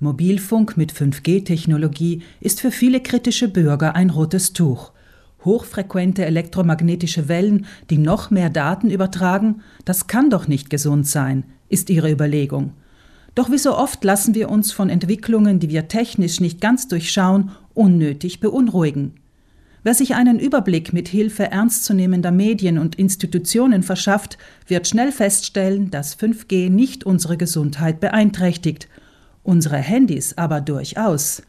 Mobilfunk 0.00 0.76
mit 0.76 0.92
5G-Technologie 0.92 2.22
ist 2.40 2.60
für 2.60 2.70
viele 2.70 3.00
kritische 3.00 3.48
Bürger 3.48 3.96
ein 3.96 4.10
rotes 4.10 4.52
Tuch. 4.52 4.92
Hochfrequente 5.44 6.24
elektromagnetische 6.24 7.26
Wellen, 7.26 7.66
die 7.90 7.98
noch 7.98 8.30
mehr 8.30 8.48
Daten 8.48 8.90
übertragen, 8.90 9.60
das 9.84 10.06
kann 10.06 10.30
doch 10.30 10.46
nicht 10.46 10.70
gesund 10.70 11.08
sein, 11.08 11.42
ist 11.68 11.90
ihre 11.90 12.12
Überlegung. 12.12 12.74
Doch 13.34 13.50
wie 13.50 13.58
so 13.58 13.76
oft 13.76 14.04
lassen 14.04 14.36
wir 14.36 14.50
uns 14.50 14.70
von 14.70 14.88
Entwicklungen, 14.88 15.58
die 15.58 15.68
wir 15.68 15.88
technisch 15.88 16.40
nicht 16.40 16.60
ganz 16.60 16.86
durchschauen, 16.86 17.50
unnötig 17.74 18.38
beunruhigen. 18.38 19.14
Wer 19.82 19.94
sich 19.94 20.14
einen 20.14 20.38
Überblick 20.38 20.92
mit 20.92 21.08
Hilfe 21.08 21.50
ernstzunehmender 21.50 22.30
Medien 22.30 22.78
und 22.78 22.94
Institutionen 22.94 23.82
verschafft, 23.82 24.38
wird 24.68 24.86
schnell 24.86 25.10
feststellen, 25.10 25.90
dass 25.90 26.16
5G 26.16 26.70
nicht 26.70 27.04
unsere 27.04 27.36
Gesundheit 27.36 27.98
beeinträchtigt 27.98 28.88
unsere 29.48 29.78
Handys 29.78 30.36
aber 30.36 30.60
durchaus. 30.60 31.42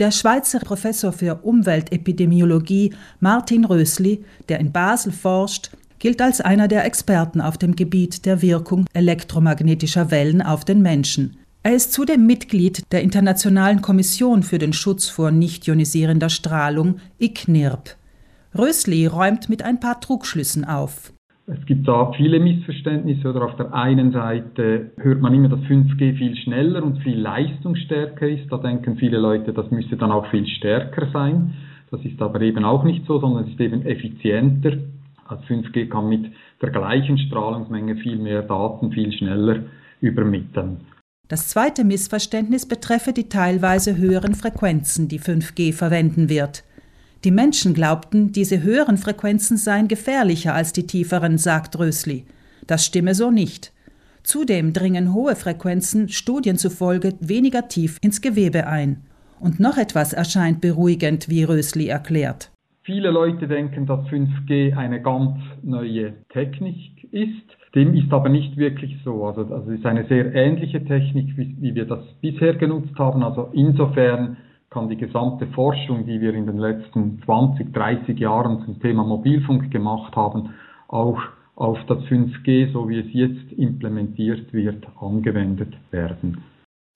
Der 0.00 0.10
Schweizer 0.10 0.58
Professor 0.58 1.12
für 1.12 1.36
Umweltepidemiologie 1.36 2.92
Martin 3.20 3.64
Rösli, 3.64 4.24
der 4.48 4.58
in 4.58 4.72
Basel 4.72 5.12
forscht, 5.12 5.70
gilt 6.00 6.20
als 6.20 6.40
einer 6.40 6.66
der 6.66 6.84
Experten 6.84 7.40
auf 7.40 7.56
dem 7.56 7.76
Gebiet 7.76 8.26
der 8.26 8.42
Wirkung 8.42 8.86
elektromagnetischer 8.92 10.10
Wellen 10.10 10.42
auf 10.42 10.64
den 10.64 10.82
Menschen. 10.82 11.38
Er 11.62 11.74
ist 11.74 11.92
zudem 11.92 12.26
Mitglied 12.26 12.82
der 12.92 13.02
Internationalen 13.02 13.80
Kommission 13.80 14.42
für 14.42 14.58
den 14.58 14.72
Schutz 14.72 15.08
vor 15.08 15.30
nicht 15.30 15.66
ionisierender 15.66 16.28
Strahlung 16.28 16.96
ICNIRP. 17.18 17.96
Rösli 18.58 19.06
räumt 19.06 19.48
mit 19.48 19.62
ein 19.62 19.80
paar 19.80 20.00
Trugschlüssen 20.00 20.64
auf. 20.64 21.13
Es 21.46 21.66
gibt 21.66 21.86
da 21.86 22.10
viele 22.16 22.40
Missverständnisse 22.40 23.28
oder 23.28 23.44
auf 23.44 23.56
der 23.56 23.74
einen 23.74 24.12
Seite 24.12 24.92
hört 24.96 25.20
man 25.20 25.34
immer, 25.34 25.50
dass 25.50 25.60
5G 25.60 26.16
viel 26.16 26.36
schneller 26.36 26.82
und 26.82 27.02
viel 27.02 27.18
leistungsstärker 27.18 28.26
ist. 28.26 28.50
Da 28.50 28.56
denken 28.56 28.96
viele 28.96 29.18
Leute, 29.18 29.52
das 29.52 29.70
müsste 29.70 29.98
dann 29.98 30.10
auch 30.10 30.26
viel 30.30 30.46
stärker 30.46 31.10
sein. 31.12 31.52
Das 31.90 32.02
ist 32.02 32.20
aber 32.22 32.40
eben 32.40 32.64
auch 32.64 32.82
nicht 32.82 33.04
so, 33.06 33.20
sondern 33.20 33.44
es 33.44 33.50
ist 33.50 33.60
eben 33.60 33.84
effizienter. 33.84 34.78
Als 35.26 35.42
5G 35.42 35.88
kann 35.90 36.08
mit 36.08 36.32
der 36.62 36.70
gleichen 36.70 37.18
Strahlungsmenge 37.18 37.96
viel 37.96 38.16
mehr 38.16 38.42
Daten 38.42 38.90
viel 38.92 39.12
schneller 39.12 39.64
übermitteln. 40.00 40.80
Das 41.28 41.48
zweite 41.48 41.84
Missverständnis 41.84 42.66
betreffe 42.66 43.12
die 43.12 43.28
teilweise 43.28 43.96
höheren 43.96 44.34
Frequenzen, 44.34 45.08
die 45.08 45.20
5G 45.20 45.74
verwenden 45.74 46.30
wird. 46.30 46.64
Die 47.24 47.30
Menschen 47.30 47.72
glaubten, 47.72 48.32
diese 48.32 48.62
höheren 48.62 48.98
Frequenzen 48.98 49.56
seien 49.56 49.88
gefährlicher 49.88 50.54
als 50.54 50.74
die 50.74 50.86
tieferen, 50.86 51.38
sagt 51.38 51.78
Rösli. 51.78 52.26
Das 52.66 52.84
stimme 52.84 53.14
so 53.14 53.30
nicht. 53.30 53.72
Zudem 54.22 54.74
dringen 54.74 55.14
hohe 55.14 55.34
Frequenzen 55.34 56.10
Studien 56.10 56.58
zufolge 56.58 57.14
weniger 57.20 57.66
tief 57.68 57.96
ins 58.02 58.20
Gewebe 58.20 58.66
ein. 58.66 59.04
Und 59.40 59.58
noch 59.58 59.78
etwas 59.78 60.12
erscheint 60.12 60.60
beruhigend, 60.60 61.30
wie 61.30 61.44
Rösli 61.44 61.88
erklärt. 61.88 62.50
Viele 62.82 63.10
Leute 63.10 63.48
denken, 63.48 63.86
dass 63.86 64.06
5G 64.08 64.76
eine 64.76 65.00
ganz 65.00 65.38
neue 65.62 66.12
Technik 66.28 67.08
ist. 67.10 67.56
Dem 67.74 67.94
ist 67.94 68.12
aber 68.12 68.28
nicht 68.28 68.58
wirklich 68.58 68.98
so. 69.02 69.24
Also, 69.24 69.42
also 69.42 69.70
es 69.70 69.78
ist 69.78 69.86
eine 69.86 70.06
sehr 70.08 70.34
ähnliche 70.34 70.84
Technik, 70.84 71.38
wie, 71.38 71.56
wie 71.58 71.74
wir 71.74 71.86
das 71.86 72.04
bisher 72.20 72.54
genutzt 72.54 72.98
haben. 72.98 73.22
Also 73.22 73.48
insofern 73.54 74.36
kann 74.70 74.88
die 74.88 74.96
gesamte 74.96 75.46
Forschung, 75.48 76.06
die 76.06 76.20
wir 76.20 76.34
in 76.34 76.46
den 76.46 76.58
letzten 76.58 77.22
20, 77.24 77.72
30 77.72 78.18
Jahren 78.18 78.64
zum 78.64 78.80
Thema 78.80 79.04
Mobilfunk 79.04 79.70
gemacht 79.70 80.16
haben, 80.16 80.50
auch 80.88 81.20
auf 81.56 81.78
das 81.86 81.98
5G, 82.04 82.72
so 82.72 82.88
wie 82.88 82.98
es 82.98 83.06
jetzt 83.12 83.52
implementiert 83.52 84.52
wird, 84.52 84.84
angewendet 85.00 85.74
werden. 85.90 86.42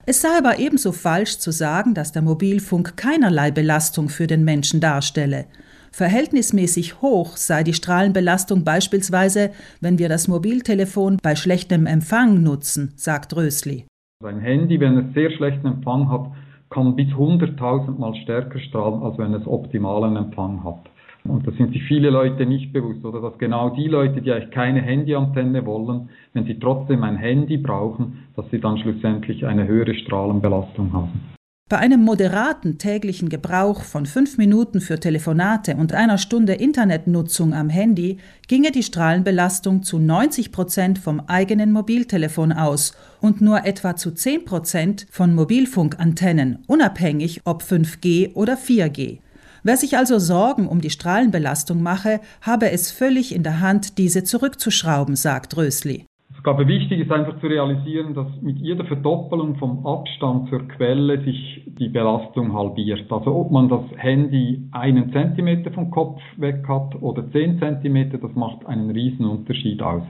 Es 0.05 0.21
sei 0.21 0.37
aber 0.37 0.59
ebenso 0.59 0.91
falsch 0.91 1.37
zu 1.37 1.51
sagen, 1.51 1.93
dass 1.93 2.11
der 2.11 2.21
Mobilfunk 2.21 2.97
keinerlei 2.97 3.51
Belastung 3.51 4.09
für 4.09 4.27
den 4.27 4.43
Menschen 4.43 4.79
darstelle. 4.79 5.45
Verhältnismäßig 5.91 7.01
hoch 7.01 7.37
sei 7.37 7.63
die 7.63 7.73
Strahlenbelastung 7.73 8.63
beispielsweise, 8.63 9.51
wenn 9.81 9.99
wir 9.99 10.09
das 10.09 10.27
Mobiltelefon 10.27 11.17
bei 11.21 11.35
schlechtem 11.35 11.85
Empfang 11.85 12.41
nutzen, 12.43 12.93
sagt 12.95 13.35
Rösli. 13.35 13.85
Ein 14.23 14.39
Handy, 14.39 14.79
wenn 14.79 14.97
es 14.97 15.13
sehr 15.13 15.31
schlechten 15.31 15.67
Empfang 15.67 16.09
hat, 16.09 16.31
kann 16.69 16.95
bis 16.95 17.07
100.000 17.09 17.97
Mal 17.97 18.15
stärker 18.15 18.59
strahlen, 18.59 19.01
als 19.03 19.17
wenn 19.17 19.33
es 19.33 19.47
optimalen 19.47 20.15
Empfang 20.15 20.63
hat. 20.63 20.89
Und 21.25 21.45
das 21.45 21.55
sind 21.55 21.73
sich 21.73 21.83
viele 21.83 22.09
Leute 22.09 22.45
nicht 22.45 22.71
bewusst, 22.71 23.03
oder 23.03 23.21
dass 23.21 23.37
genau 23.37 23.71
die 23.71 23.87
Leute, 23.87 24.21
die 24.21 24.31
eigentlich 24.31 24.51
keine 24.51 24.81
Handyantenne 24.81 25.65
wollen, 25.65 26.09
wenn 26.33 26.45
sie 26.45 26.57
trotzdem 26.59 27.03
ein 27.03 27.17
Handy 27.17 27.57
brauchen, 27.57 28.25
dass 28.35 28.49
sie 28.51 28.59
dann 28.59 28.77
schlussendlich 28.77 29.45
eine 29.45 29.67
höhere 29.67 29.93
Strahlenbelastung 29.95 30.93
haben. 30.93 31.38
Bei 31.69 31.77
einem 31.77 32.01
moderaten 32.01 32.79
täglichen 32.79 33.29
Gebrauch 33.29 33.83
von 33.83 34.07
fünf 34.07 34.39
Minuten 34.39 34.81
für 34.81 34.99
Telefonate 34.99 35.75
und 35.75 35.93
einer 35.93 36.17
Stunde 36.17 36.53
Internetnutzung 36.53 37.53
am 37.53 37.69
Handy 37.69 38.17
ginge 38.47 38.71
die 38.71 38.81
Strahlenbelastung 38.81 39.83
zu 39.83 39.99
90 39.99 40.51
Prozent 40.51 40.97
vom 40.97 41.19
eigenen 41.27 41.71
Mobiltelefon 41.71 42.53
aus 42.53 42.93
und 43.21 43.41
nur 43.41 43.65
etwa 43.65 43.95
zu 43.95 44.09
10 44.09 44.45
Prozent 44.45 45.05
von 45.11 45.35
Mobilfunkantennen, 45.35 46.63
unabhängig 46.65 47.41
ob 47.45 47.61
5G 47.61 48.33
oder 48.33 48.55
4G. 48.55 49.19
Wer 49.61 49.77
sich 49.77 49.95
also 49.95 50.17
Sorgen 50.17 50.67
um 50.67 50.81
die 50.81 50.89
Strahlenbelastung 50.89 51.83
mache, 51.83 52.19
habe 52.41 52.71
es 52.71 52.89
völlig 52.89 53.35
in 53.35 53.43
der 53.43 53.59
Hand, 53.59 53.99
diese 53.99 54.23
zurückzuschrauben, 54.23 55.15
sagt 55.15 55.55
Rösli. 55.55 56.08
Ich 56.39 56.43
glaube, 56.43 56.69
wichtig 56.69 57.01
ist 57.01 57.11
einfach 57.11 57.37
zu 57.41 57.47
realisieren, 57.47 58.13
dass 58.13 58.27
mit 58.41 58.59
jeder 58.59 58.85
Verdoppelung 58.85 59.57
vom 59.57 59.85
Abstand 59.85 60.47
zur 60.47 60.65
Quelle 60.69 61.21
sich 61.25 61.65
die 61.77 61.89
Belastung 61.89 62.53
halbiert. 62.53 63.11
Also 63.11 63.35
ob 63.35 63.51
man 63.51 63.67
das 63.67 63.81
Handy 63.97 64.63
einen 64.71 65.11
Zentimeter 65.11 65.69
vom 65.71 65.91
Kopf 65.91 66.21
weg 66.37 66.63
hat 66.65 66.95
oder 67.01 67.29
zehn 67.33 67.59
Zentimeter, 67.59 68.19
das 68.19 68.33
macht 68.35 68.65
einen 68.67 68.89
riesen 68.89 69.25
Unterschied 69.25 69.81
aus. 69.81 70.03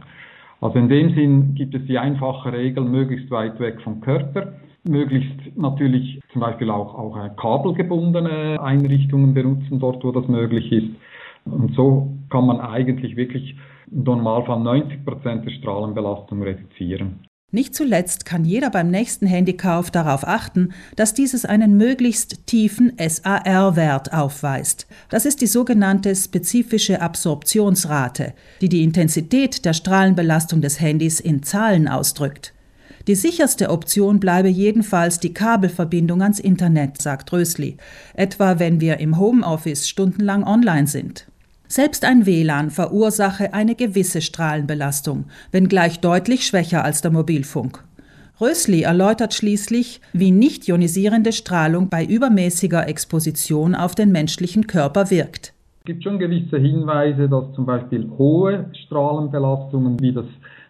Also 0.62 0.78
in 0.78 0.88
dem 0.88 1.16
Sinn 1.16 1.56
gibt 1.56 1.74
es 1.74 1.84
die 1.88 1.98
einfache 1.98 2.54
Regel, 2.54 2.84
möglichst 2.84 3.32
weit 3.32 3.60
weg 3.60 3.82
vom 3.82 4.00
Körper, 4.00 4.54
möglichst 4.84 5.58
natürlich 5.58 6.20
zum 6.32 6.42
Beispiel 6.42 6.70
auch, 6.70 6.94
auch 6.94 7.36
kabelgebundene 7.38 8.62
Einrichtungen 8.62 9.34
benutzen, 9.34 9.80
dort 9.80 10.04
wo 10.04 10.12
das 10.12 10.28
möglich 10.28 10.72
ist. 10.72 10.90
Und 11.46 11.74
so 11.74 12.12
kann 12.30 12.46
man 12.46 12.60
eigentlich 12.60 13.16
wirklich 13.16 13.56
im 13.92 14.04
Normalfall 14.04 14.60
90 14.60 15.06
Prozent 15.06 15.46
der 15.46 15.52
Strahlenbelastung 15.52 16.42
reduzieren. 16.42 17.26
Nicht 17.52 17.74
zuletzt 17.74 18.26
kann 18.26 18.46
jeder 18.46 18.70
beim 18.70 18.92
nächsten 18.92 19.26
Handykauf 19.26 19.90
darauf 19.90 20.28
achten, 20.28 20.70
dass 20.96 21.16
dieses 21.16 21.46
einen 21.46 21.78
möglichst 21.78 22.46
tiefen 22.46 22.94
SAR-Wert 23.00 24.14
aufweist. 24.14 24.86
Das 25.10 25.26
ist 25.26 25.42
die 25.42 25.48
sogenannte 25.48 26.16
spezifische 26.16 27.02
Absorptionsrate, 27.02 28.34
die 28.62 28.70
die 28.70 28.84
Intensität 28.84 29.66
der 29.66 29.74
Strahlenbelastung 29.74 30.62
des 30.62 30.80
Handys 30.80 31.20
in 31.20 31.42
Zahlen 31.42 31.88
ausdrückt. 31.88 32.54
Die 33.08 33.16
sicherste 33.16 33.72
Option 33.72 34.20
bleibe 34.20 34.50
jedenfalls 34.50 35.20
die 35.20 35.34
Kabelverbindung 35.34 36.22
ans 36.22 36.40
Internet, 36.40 37.02
sagt 37.02 37.34
Rösli, 37.34 37.78
etwa 38.14 38.60
wenn 38.60 38.80
wir 38.80 39.00
im 39.00 39.18
Homeoffice 39.18 39.90
stundenlang 39.90 40.44
online 40.44 40.86
sind. 40.86 41.26
Selbst 41.72 42.04
ein 42.04 42.26
WLAN 42.26 42.72
verursache 42.72 43.54
eine 43.54 43.76
gewisse 43.76 44.22
Strahlenbelastung, 44.22 45.26
wenngleich 45.52 46.00
deutlich 46.00 46.48
schwächer 46.48 46.84
als 46.84 47.02
der 47.02 47.12
Mobilfunk. 47.12 47.84
Rösli 48.42 48.82
erläutert 48.82 49.36
schließlich, 49.36 50.02
wie 50.12 50.32
nicht 50.32 50.68
ionisierende 50.68 51.32
Strahlung 51.32 51.88
bei 51.90 52.04
übermäßiger 52.04 52.88
Exposition 52.88 53.76
auf 53.76 53.94
den 53.94 54.12
menschlichen 54.12 54.66
Körper 54.66 55.12
wirkt. 55.12 55.54
Es 55.82 55.86
gibt 55.86 56.04
schon 56.04 56.18
gewisse 56.18 56.58
Hinweise, 56.58 57.30
dass 57.30 57.54
zum 57.54 57.68
Beispiel 57.68 58.10
hohe 58.18 58.66
Strahlenbelastungen, 58.86 60.00
wie 60.00 60.14
das 60.14 60.26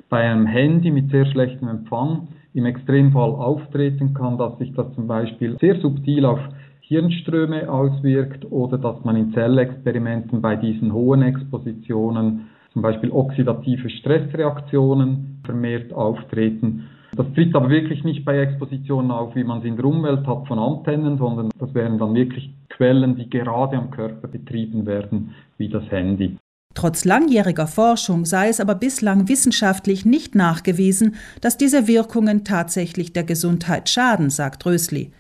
bei 0.10 0.30
einem 0.30 0.48
Handy 0.48 0.92
mit 0.92 1.12
sehr 1.12 1.28
schlechtem 1.28 1.70
Empfang 1.70 2.28
im 2.54 2.66
Extremfall 2.66 3.30
auftreten 3.30 4.14
kann, 4.14 4.38
dass 4.38 4.58
sich 4.58 4.74
das 4.74 4.94
zum 4.96 5.08
Beispiel 5.08 5.56
sehr 5.62 5.80
subtil 5.80 6.26
auf 6.26 6.42
Hirnströme 6.90 7.70
auswirkt 7.70 8.52
oder 8.52 8.80
dass 8.80 9.06
man 9.06 9.16
in 9.16 9.32
Zellexperimenten 9.34 10.42
bei 10.42 10.56
diesen 10.56 10.92
hohen 10.92 11.22
Expositionen 11.22 12.50
zum 12.74 12.82
Beispiel 12.82 13.12
oxidative 13.12 13.92
Stressreaktionen 13.92 15.40
vermehrt 15.46 15.94
auftreten. 15.94 16.88
Das 17.16 17.28
tritt 17.36 17.56
aber 17.56 17.70
wirklich 17.70 18.04
nicht 18.04 18.26
bei 18.26 18.40
Expositionen 18.40 19.12
auf, 19.12 19.36
wie 19.36 19.44
man 19.44 19.60
es 19.60 19.66
in 19.66 19.76
der 19.76 19.86
Umwelt 19.86 20.26
hat 20.26 20.48
von 20.48 20.58
Antennen, 20.58 21.20
sondern 21.20 21.52
das 21.60 21.72
wären 21.76 22.00
dann 22.00 22.16
wirklich 22.16 22.50
Quellen, 22.70 23.16
die 23.16 23.30
gerade 23.30 23.78
am 23.78 23.92
Körper 23.92 24.28
betrieben 24.28 24.88
werden, 24.88 25.36
wie 25.58 25.70
das 25.70 25.84
Handy. 25.92 26.38
Trotz 26.74 27.06
langjähriger 27.06 27.68
Forschung 27.68 28.26
sei 28.26 28.48
es 28.48 28.60
aber 28.60 28.74
bislang 28.74 29.30
wissenschaftlich 29.30 30.06
nicht 30.06 30.34
nachgewiesen, 30.34 31.16
dass 31.42 31.56
diese 31.56 31.88
Wirkungen 31.88 32.44
tatsächlich 32.44 33.14
der 33.14 33.26
Gesundheit 33.26 33.90
schaden, 33.90 34.32
sagt 34.32 34.66
Rösli 34.66 35.12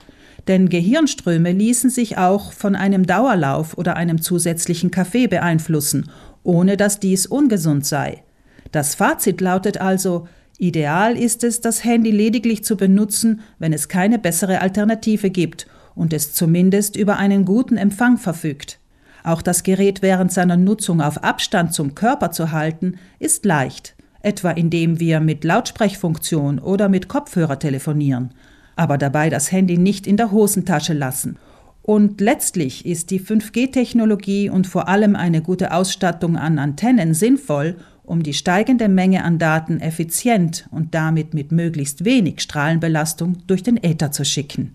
denn 0.47 0.69
Gehirnströme 0.69 1.51
ließen 1.51 1.89
sich 1.89 2.17
auch 2.17 2.53
von 2.53 2.75
einem 2.75 3.05
Dauerlauf 3.05 3.77
oder 3.77 3.95
einem 3.95 4.21
zusätzlichen 4.21 4.91
Kaffee 4.91 5.27
beeinflussen, 5.27 6.09
ohne 6.43 6.77
dass 6.77 6.99
dies 6.99 7.25
ungesund 7.25 7.85
sei. 7.85 8.23
Das 8.71 8.95
Fazit 8.95 9.41
lautet 9.41 9.79
also, 9.79 10.27
Ideal 10.57 11.17
ist 11.17 11.45
es, 11.45 11.61
das 11.61 11.85
Handy 11.85 12.11
lediglich 12.11 12.65
zu 12.65 12.75
benutzen, 12.75 13.39
wenn 13.59 13.71
es 13.71 13.87
keine 13.87 14.19
bessere 14.19 14.59
Alternative 14.59 15.29
gibt 15.29 15.67
und 15.95 16.11
es 16.11 16.33
zumindest 16.33 16.97
über 16.97 17.15
einen 17.15 17.45
guten 17.45 17.77
Empfang 17.77 18.17
verfügt. 18.17 18.79
Auch 19.23 19.41
das 19.41 19.63
Gerät 19.63 20.01
während 20.01 20.33
seiner 20.33 20.57
Nutzung 20.57 21.01
auf 21.01 21.23
Abstand 21.23 21.73
zum 21.73 21.95
Körper 21.95 22.31
zu 22.31 22.51
halten, 22.51 22.95
ist 23.19 23.45
leicht, 23.45 23.95
etwa 24.21 24.51
indem 24.51 24.99
wir 24.99 25.21
mit 25.21 25.45
Lautsprechfunktion 25.45 26.59
oder 26.59 26.89
mit 26.89 27.07
Kopfhörer 27.07 27.57
telefonieren, 27.57 28.33
aber 28.79 28.97
dabei 28.97 29.29
das 29.29 29.51
Handy 29.51 29.77
nicht 29.77 30.07
in 30.07 30.15
der 30.15 30.31
Hosentasche 30.31 30.93
lassen. 30.93 31.35
Und 31.81 32.21
letztlich 32.21 32.85
ist 32.85 33.11
die 33.11 33.19
5G-Technologie 33.19 34.49
und 34.49 34.67
vor 34.67 34.87
allem 34.87 35.17
eine 35.17 35.41
gute 35.41 35.73
Ausstattung 35.73 36.37
an 36.37 36.57
Antennen 36.59 37.13
sinnvoll, 37.13 37.75
um 38.03 38.23
die 38.23 38.33
steigende 38.33 38.87
Menge 38.87 39.25
an 39.25 39.37
Daten 39.37 39.81
effizient 39.81 40.69
und 40.71 40.95
damit 40.95 41.33
mit 41.33 41.51
möglichst 41.51 42.05
wenig 42.05 42.39
Strahlenbelastung 42.39 43.39
durch 43.47 43.63
den 43.63 43.83
Äther 43.83 44.11
zu 44.11 44.23
schicken. 44.23 44.73